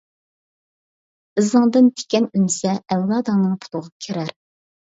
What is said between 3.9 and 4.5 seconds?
كىرەر!